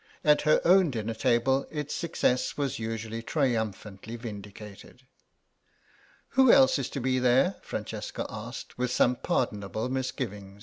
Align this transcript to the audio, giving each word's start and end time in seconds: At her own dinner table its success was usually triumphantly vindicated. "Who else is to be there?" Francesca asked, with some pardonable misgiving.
At 0.23 0.41
her 0.49 0.59
own 0.65 0.89
dinner 0.89 1.13
table 1.13 1.67
its 1.69 1.93
success 1.93 2.57
was 2.57 2.79
usually 2.79 3.21
triumphantly 3.21 4.15
vindicated. 4.15 5.03
"Who 6.29 6.51
else 6.51 6.79
is 6.79 6.89
to 6.89 6.99
be 6.99 7.19
there?" 7.19 7.57
Francesca 7.61 8.25
asked, 8.27 8.79
with 8.79 8.89
some 8.91 9.15
pardonable 9.15 9.89
misgiving. 9.89 10.59